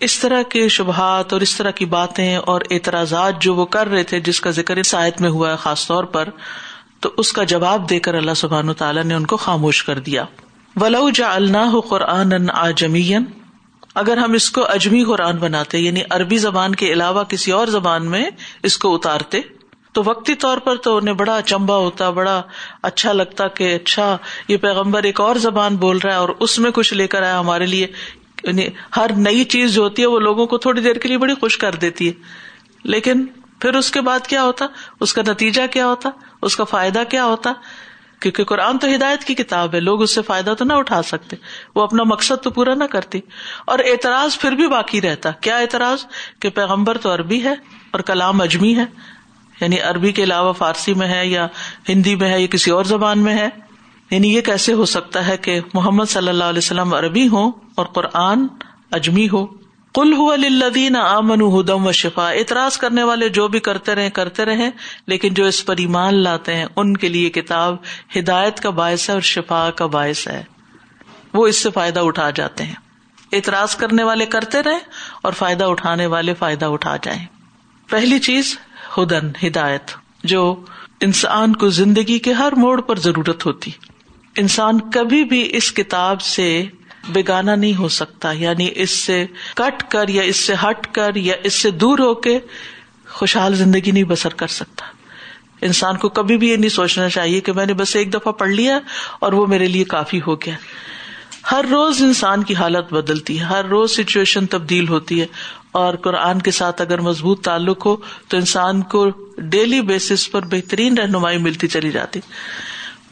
[0.00, 4.02] اس طرح کے شبہات اور اس طرح کی باتیں اور اعتراضات جو وہ کر رہے
[4.02, 6.28] تھے، جس کا ذکر اس آیت میں ہوا ہے خاص طور پر،
[7.00, 10.24] تو اس کا جواب دے کر اللہ سبحان تعالیٰ نے ان کو خاموش کر دیا۔
[10.76, 13.24] ولو جا اللہ قرآن آجمین
[13.94, 18.06] اگر ہم اس کو اجمی قرآن بناتے یعنی عربی زبان کے علاوہ کسی اور زبان
[18.06, 18.24] میں
[18.62, 19.40] اس کو اتارتے،
[19.92, 22.42] تو وقتی طور پر تو انہیں بڑا چمبا ہوتا، بڑا
[22.82, 24.16] اچھا لگتا کہ اچھا
[24.48, 27.40] یہ پیغمبر ایک اور زبان بول رہا ہے اور اس میں کچھ لے کر آیا
[27.40, 27.86] ہمارے لیے
[28.42, 31.34] یعنی ہر نئی چیز جو ہوتی ہے وہ لوگوں کو تھوڑی دیر کے لیے بڑی
[31.34, 32.12] خوش کر دیتی ہے۔
[32.84, 33.26] لیکن
[33.60, 34.66] پھر اس کے بعد کیا ہوتا؟
[35.00, 36.10] اس کا نتیجہ کیا ہوتا؟
[36.42, 37.52] اس کا فائدہ کیا ہوتا؟
[38.20, 41.36] کیونکہ قرآن تو ہدایت کی کتاب ہے، لوگ اس سے فائدہ تو نہ اٹھا سکتے۔
[41.74, 43.20] وہ اپنا مقصد تو پورا نہ کرتی۔
[43.64, 46.04] اور اعتراض پھر بھی باقی رہتا۔ کیا اعتراض؟
[46.40, 47.54] کہ پیغمبر تو عربی ہے
[47.90, 48.84] اور کلام اجمی ہے۔
[49.60, 51.46] یعنی عربی کے علاوہ فارسی میں ہے یا
[51.88, 53.48] ہندی میں ہے یا کسی اور زبان میں ہے۔
[54.10, 57.86] یعنی یہ کیسے ہو سکتا ہے کہ محمد صلی اللہ علیہ وسلم عربی ہو اور
[57.86, 58.46] قرآن
[58.90, 59.46] اجمی ہو۔
[59.94, 64.70] کل ہُدین امن ہدم و شفا اعتراض کرنے والے جو بھی کرتے رہے کرتے رہے
[65.06, 67.76] لیکن جو اس پر ایمان لاتے ہیں، ان کے لیے کتاب
[68.18, 70.44] ہدایت کا باعث ہے اور شفا کا باعث ہے۔
[71.34, 72.74] وہ اس سے فائدہ اٹھا جاتے ہیں۔
[73.32, 74.78] اعتراض کرنے والے کرتے رہے
[75.22, 77.26] اور فائدہ اٹھانے والے فائدہ اٹھا جائیں۔
[77.90, 78.58] پہلی چیز
[78.98, 79.90] ہدن ہدایت،
[80.24, 80.64] جو
[81.00, 83.70] انسان کو زندگی کے ہر موڑ پر ضرورت ہوتی۔
[84.36, 86.64] انسان کبھی بھی اس کتاب سے
[87.08, 91.34] بےگانا نہیں ہو سکتا یعنی اس سے کٹ کر یا اس سے ہٹ کر یا
[91.44, 92.38] اس سے دور ہو کے
[93.08, 94.84] خوشحال زندگی نہیں بسر کر سکتا۔
[95.60, 98.50] انسان کو کبھی بھی یہ نہیں سوچنا چاہیے کہ میں نے بس ایک دفعہ پڑھ
[98.50, 98.78] لیا
[99.20, 100.54] اور وہ میرے لیے کافی ہو گیا۔
[101.52, 105.26] ہر روز انسان کی حالت بدلتی ہے، ہر روز سچویشن تبدیل ہوتی ہے۔
[105.72, 107.96] اور قرآن کے ساتھ اگر مضبوط تعلق ہو
[108.28, 109.06] تو انسان کو
[109.38, 112.20] ڈیلی بیسس پر بہترین رہنمائی ملتی چلی جاتی۔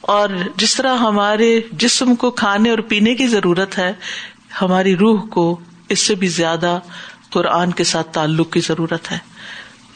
[0.07, 3.92] اور جس طرح ہمارے جسم کو کھانے اور پینے کی ضرورت ہے،
[4.62, 6.79] ہماری روح کو اس سے بھی زیادہ
[7.31, 9.19] قرآن کے ساتھ تعلق کی ضرورت ہے۔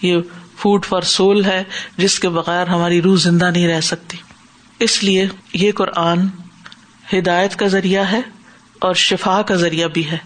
[0.03, 0.17] یہ
[0.57, 1.65] فوڈ فار سول ہے،
[1.97, 4.17] جس کے بغیر ہماری روح زندہ نہیں رہ سکتی۔
[4.79, 6.19] اس لیے یہ قرآن
[7.13, 8.21] ہدایت کا ذریعہ ہے
[8.81, 10.19] اور شفا کا ذریعہ بھی ہے۔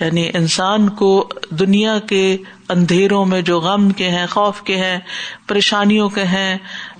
[0.00, 2.36] یعنی انسان کو دنیا کے
[2.68, 4.98] اندھیروں میں جو غم کے ہیں، خوف کے ہیں،
[5.46, 6.58] پریشانیوں کے ہیں،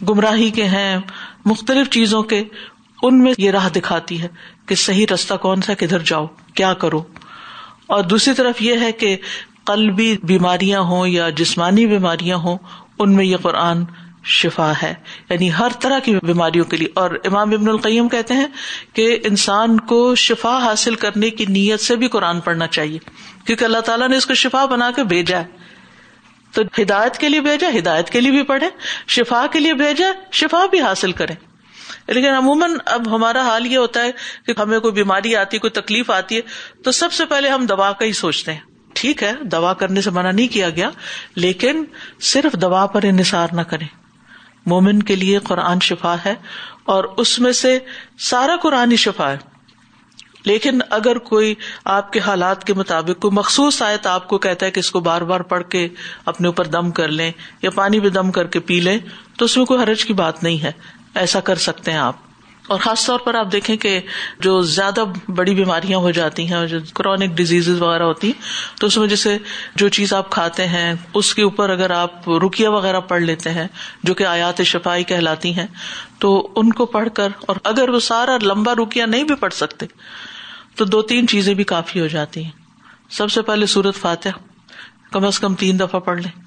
[0.09, 0.97] گمراہی کے ہیں
[1.45, 2.45] مختلف چیزوں کے
[3.03, 4.29] ان میں یہ راہ دکھاتی ہے
[4.67, 7.03] کہ صحیح رستہ کون سا کدھر جاؤ، کیا کرو۔
[7.87, 9.17] اور دوسری طرف یہ ہے کہ
[9.65, 12.59] قلبی بیماریاں ہوں یا جسمانی بیماریاں ہوں،
[12.99, 13.85] ان میں یہ قرآن
[14.25, 14.95] شفا ہے۔
[15.31, 18.47] یعنی ہر طرح کی بیماریوں کے لیے۔ اور امام ابن القیم کہتے ہیں
[18.93, 22.99] کہ انسان کو شفا حاصل کرنے کی نیت سے بھی قرآن پڑھنا چاہیے،
[23.47, 25.64] کیونکہ اللہ تعالیٰ نے اس کو شفا بنا کے بھیجا ہے۔
[26.55, 28.71] تو ہدایت کے لیے بھیجا ہدایت کے لیے بھی پڑھے
[29.09, 31.35] شفا کے لیے بھیجا شفا بھی حاصل کرے
[32.07, 34.11] لیکن عموماً اب ہمارا حال یہ ہوتا ہے
[34.47, 36.41] کہ ہمیں کوئی بیماری آتی ہے کوئی تکلیف آتی ہے،
[36.85, 38.61] تو سب سے پہلے ہم دوا کا ہی سوچتے ہیں۔
[38.93, 40.91] ٹھیک ہے، دوا کرنے سے منع نہیں کیا گیا،
[41.35, 41.85] لیکن
[42.21, 43.87] صرف دوا پر انحصار نہ کریں۔
[44.67, 46.35] مومن کے لیے قرآن شفا ہے
[46.85, 47.79] اور اس میں سے
[48.19, 49.54] سارا قرآن ہی شفا ہے۔
[50.45, 51.55] لیکن اگر کوئی
[51.85, 55.01] آپ کے حالات کے مطابق کوئی مخصوص آیت آپ کو کہتا ہے کہ اس کو
[55.01, 55.89] بار بار پڑھ کے
[56.25, 58.99] اپنے اوپر دم کر لیں یا پانی بھی دم کر کے پی لیں،
[59.39, 60.73] تو اس میں کوئی حرج کی بات نہیں ہے۔
[61.15, 62.17] ایسا کر سکتے ہیں آپ۔
[62.69, 64.01] اور خاص طور پر آپ دیکھیں کہ
[64.41, 68.43] جو زیادہ بڑی بیماریاں ہو جاتی ہیں جو کرونک ڈیزیز وغیرہ ہوتی ہیں،
[68.81, 69.39] تو اس میں جیسے
[69.77, 73.67] جو چیز آپ کھاتے ہیں، اس کے اوپر اگر آپ رکیا وغیرہ پڑھ لیتے ہیں،
[74.03, 75.67] جو کہ آیات شفائی کہلاتی ہیں،
[76.19, 79.87] تو ان کو پڑھ کر اور اگر وہ سارا لمبا رکیا نہیں بھی پڑھ سکتے
[80.77, 82.51] تو دو تین چیزیں بھی کافی ہو جاتی ہیں۔
[83.11, 84.29] سب سے پہلے سورت فاتح۔
[85.13, 86.45] کم از کم تین دفعہ پڑھ لیں۔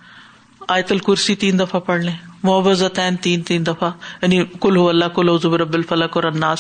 [0.68, 5.38] آیت الکرسی تین دفعہ پڑھ لیں۔ محبتین تین تین دفعہ۔ یعنی کل ہو اللہ کل
[5.42, 6.60] زبر اب الفلق اور اناس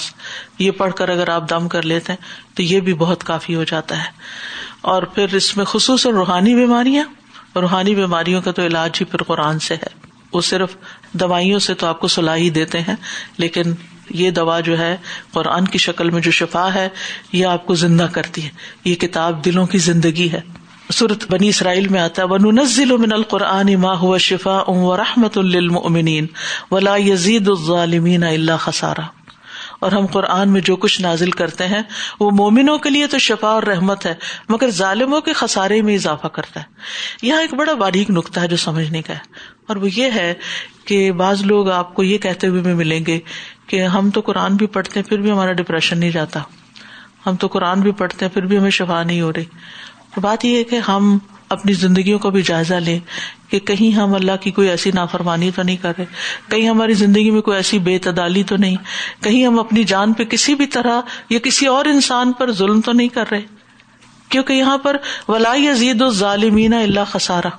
[0.59, 3.63] یہ پڑھ کر اگر آپ دم کر لیتے ہیں تو یہ بھی بہت کافی ہو
[3.63, 4.09] جاتا ہے۔
[4.81, 7.03] اور پھر اس میں خصوصاً روحانی بیماریاں۔
[7.55, 10.75] روحانی بیماریوں کا تو علاج ہی پھر قرآن سے ہے۔ وہ صرف
[11.13, 12.95] دوائیوں سے تو آپ کو صلاحی دیتے ہیں،
[13.37, 13.63] لیکن
[14.09, 14.97] یہ دوا جو ہے
[15.31, 16.89] قرآن کی شکل میں جو شفا ہے،
[17.33, 18.49] یہ آپ کو زندہ کرتی ہے۔
[18.85, 20.41] یہ کتاب دلوں کی زندگی ہے۔
[20.93, 24.95] صورت بنی اسرائیل میں آتا ہے نزل من القرآن ما هو شفا و
[25.41, 26.27] للمؤمنین
[26.71, 29.01] ولا یزید الظالمین اللہ خسارا۔
[29.79, 31.81] اور ہم قرآن میں جو کچھ نازل کرتے ہیں،
[32.19, 34.13] وہ مومنوں کے لیے تو شفا اور رحمت ہے،
[34.49, 36.65] مگر ظالموں کے خسارے میں اضافہ کرتا ہے۔
[37.21, 39.19] یہاں ایک بڑا باریک نقطہ ہے جو سمجھنے کا ہے۔
[39.67, 40.33] اور وہ یہ ہے
[40.85, 43.19] کہ بعض لوگ آپ کو یہ کہتے ہوئے بھی ملیں گے
[43.67, 46.39] کہ ہم تو قرآن بھی پڑھتے ہیں، پھر بھی ہمارا ڈپریشن نہیں جاتا۔
[47.25, 49.43] ہم تو قرآن بھی پڑھتے ہیں، پھر بھی ہمیں شفا نہیں ہو رہی۔
[50.21, 51.17] بات یہ ہے کہ ہم
[51.49, 52.99] اپنی زندگیوں کا بھی جائزہ لیں
[53.49, 56.05] کہ کہیں ہم اللہ کی کوئی ایسی نافرمانی تو نہیں کر رہے،
[56.49, 58.75] کہیں ہماری زندگی میں کوئی ایسی بے تدالی تو نہیں،
[59.23, 62.91] کہیں ہم اپنی جان پہ کسی بھی طرح یا کسی اور انسان پر ظلم تو
[62.91, 63.41] نہیں کر رہے۔
[64.29, 67.49] کیونکہ یہاں پر ولائی عزید ظالمین اللہ خسارا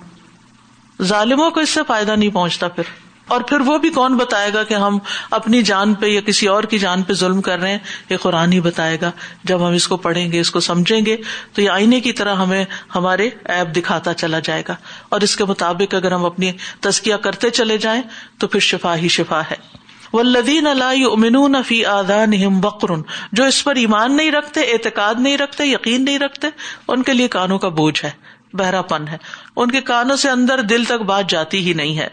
[1.03, 4.63] ظالموں کو اس سے فائدہ نہیں پہنچتا پھر۔ اور پھر وہ بھی کون بتائے گا
[4.63, 4.99] کہ ہم
[5.31, 7.79] اپنی جان پہ یا کسی اور کی جان پہ ظلم کر رہے ہیں
[8.11, 9.11] یہ قرآن ہی بتائے گا۔
[9.45, 11.17] جب ہم اس کو پڑھیں گے، اس کو سمجھیں گے،
[11.53, 12.65] تو یہ آئینے کی طرح ہمیں
[12.95, 14.77] ہمارے ایپ دکھاتا چلا جائے گا۔
[15.09, 18.03] اور اس کے مطابق اگر ہم اپنی تزکیہ کرتے چلے جائیں،
[18.39, 19.79] تو پھر شفا ہی شفا ہے۔
[20.13, 22.89] ولدین اللہ فی آدان بکر
[23.33, 26.47] جو اس پر ایمان نہیں رکھتے، اعتقاد نہیں رکھتے، یقین نہیں رکھتے،
[26.89, 28.11] ان کے لیے کانوں کا بوجھ ہے
[28.53, 29.17] بہرا پن ہے۔
[29.57, 32.09] ان کے کانوں سے اندر دل تک بات جاتی ہی نہیں ہے۔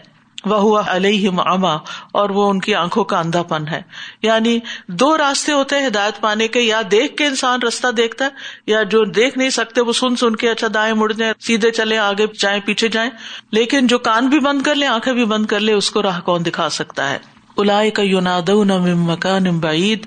[0.46, 1.74] وہ ہوا علیہ اما
[2.12, 3.82] اور وہ ان کی آنکھوں کا اندھا پن ہے۔
[4.22, 8.30] یعنی دو راستے ہوتے ہیں ہدایت پانے کے، یا دیکھ کے انسان رستہ دیکھتا ہے،
[8.66, 11.98] یا جو دیکھ نہیں سکتے وہ سن سن کے اچھا دائیں مڑ جائیں، سیدھے چلے
[11.98, 13.10] آگے جائیں، پیچھے جائیں۔
[13.50, 16.20] لیکن جو کان بھی بند کر لے آنکھیں بھی بند کر لے اس کو راہ
[16.20, 17.18] کون دکھا سکتا ہے؟
[17.56, 20.06] الا کا یوناد مکان بعید۔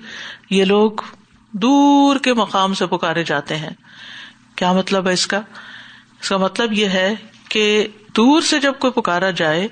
[0.49, 0.91] یہ لوگ
[1.51, 3.69] دور کے مقام سے پکارے جاتے ہیں۔
[4.55, 5.41] کیا مطلب ہے اس کا؟
[6.21, 7.15] اس کا مطلب یہ ہے
[7.49, 9.67] کہ دور سے جب کوئی پکارا جائے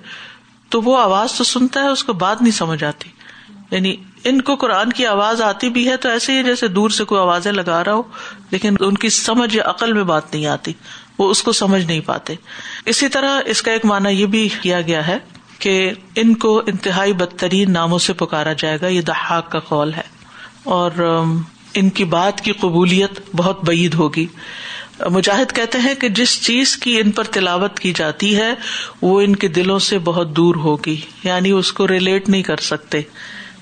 [0.69, 3.09] تو وہ آواز تو سنتا ہے، اس کو بات نہیں سمجھ آتی۔
[3.71, 7.03] یعنی ان کو قرآن کی آواز آتی بھی ہے تو ایسے ہی جیسے دور سے
[7.03, 8.01] کوئی آوازیں لگا رہا ہو،
[8.51, 10.73] لیکن ان کی سمجھ یا عقل میں بات نہیں آتی۔
[11.19, 12.35] وہ اس کو سمجھ نہیں پاتے۔
[12.85, 15.17] اسی طرح اس کا ایک مانا یہ بھی کیا گیا ہے
[15.59, 20.17] کہ ان کو انتہائی بدترین ناموں سے پکارا جائے گا، یہ دہاق کا قول ہے۔
[20.63, 20.91] اور
[21.73, 24.27] ان کی بات کی قبولیت بہت بعید ہوگی۔
[25.05, 28.53] مجاہد کہتے ہیں کہ جس چیز کی ان پر تلاوت کی جاتی ہے،
[29.01, 33.01] وہ ان کے دلوں سے بہت دور ہوگی یعنی اس کو ریلیٹ نہیں کر سکتے۔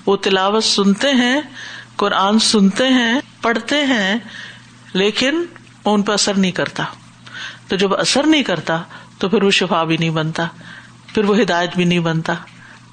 [0.06, 1.40] وہ تلاوت سنتے ہیں،
[1.96, 4.18] قرآن سنتے ہیں، پڑھتے ہیں،
[4.92, 5.44] لیکن
[5.84, 6.84] ان پہ اثر نہیں کرتا۔
[7.68, 8.82] تو جب اثر نہیں کرتا،
[9.18, 10.46] تو پھر وہ شفا بھی نہیں بنتا،
[11.14, 12.34] پھر وہ ہدایت بھی نہیں بنتا۔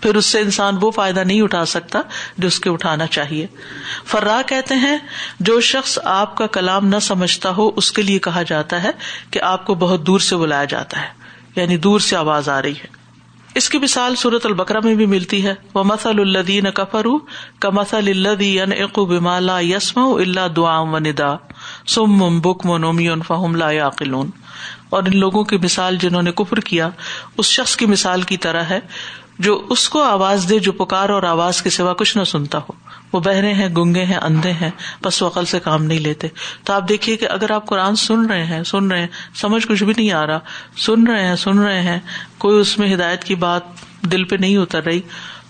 [0.03, 2.01] پھر اس سے انسان وہ فائدہ نہیں اٹھا سکتا
[2.37, 3.47] جو اس کے اٹھانا چاہیے۔
[4.05, 4.97] فرا کہتے ہیں،
[5.39, 8.91] جو شخص آپ کا کلام نہ سمجھتا ہو، اس کے لیے کہا جاتا ہے
[9.31, 11.07] کہ آپ کو بہت دور سے بلایا جاتا ہے
[11.55, 13.03] یعنی دور سے آواز آ رہی ہے۔
[13.55, 17.05] اس کی مثال صورت البکرا میں بھی ملتی ہے۔ وہ مسل الدین کفر
[17.59, 21.35] کا مسل اللہ بمالا یسم اللہ دعا و ندا
[21.87, 24.29] سم بک منومی فہم لا عقلون
[24.89, 26.89] اور ان لوگوں کی مثال جنہوں نے کفر کیا،
[27.37, 28.79] اس شخص کی مثال کی طرح ہے۔
[29.39, 32.71] جو اس کو آواز دے جو پکار اور آواز کے سوا کچھ نہ سنتا ہو۔
[33.13, 34.69] وہ بہرے ہیں، گنگے ہیں، اندھے ہیں،
[35.03, 36.27] بس وہ عقل سے کام نہیں لیتے۔
[36.63, 39.83] تو آپ دیکھیے کہ اگر آپ قرآن سن رہے ہیں، سن رہے ہیں، سمجھ کچھ
[39.83, 40.39] بھی نہیں آ رہا۔
[40.77, 41.99] سن رہے ہیں، سن رہے ہیں،
[42.37, 43.61] کوئی اس میں ہدایت کی بات
[44.01, 45.01] دل پہ نہیں اتر رہی۔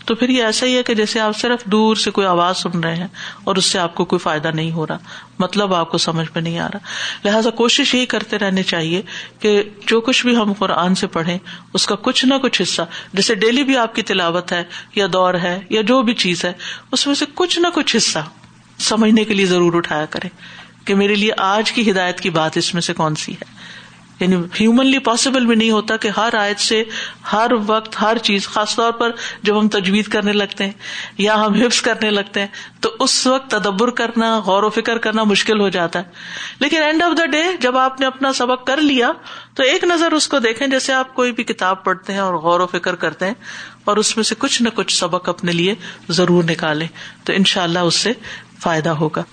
[0.06, 2.80] تو پھر یہ ایسا ہی ہے کہ جیسے آپ صرف دور سے کوئی آواز سن
[2.80, 3.08] رہے ہیں
[3.44, 4.98] اور اس سے آپ کو کوئی فائدہ نہیں ہو رہا
[5.40, 6.80] مطلب آپ کو سمجھ میں نہیں آ رہا۔
[7.26, 9.02] لہٰذا کوشش یہی کرتے رہنے چاہیے
[9.40, 11.38] کہ جو کچھ بھی ہم قرآن سے پڑھیں،
[11.74, 12.82] اس کا کچھ نہ کچھ حصہ،
[13.14, 14.64] جیسے ڈیلی بھی آپ کی تلاوت ہے
[14.96, 16.54] یا دور ہے یا جو بھی چیز ہے،
[16.92, 18.20] اس میں سے کچھ نہ کچھ حصہ
[18.80, 20.28] سمجھنے کے لیے ضرور اٹھایا کرے
[20.86, 23.74] کہ میرے لیے آج کی ہدایت کی بات اس میں سے کون سی ہے۔
[24.20, 26.84] یعنی ہیومنلی پاسبل بھی نہیں ہوتا کہ ہر آیت سے
[27.34, 29.12] ہر وقت ہر چیز، خاص طور پر
[29.44, 30.72] جب ہم تجویز کرنے لگتے ہیں
[31.18, 32.48] یا ہم حفظ کرنے لگتے ہیں،
[32.80, 36.04] تو اس وقت تدبر کرنا، غور و فکر کرنا مشکل ہو جاتا ہے۔
[36.60, 39.12] لیکن اینڈ آف دا ڈے جب آپ نے اپنا سبق کر لیا،
[39.54, 42.60] تو ایک نظر اس کو دیکھیں جیسے آپ کوئی بھی کتاب پڑھتے ہیں اور غور
[42.60, 43.34] و فکر کرتے ہیں
[43.84, 45.76] اور اس میں سے کچھ نہ کچھ سبق اپنے لیے
[46.10, 46.88] ضرور نکالیں،
[47.24, 48.14] تو ان شاء اللہ اس سے
[48.60, 49.24] فائدہ ہوگا۔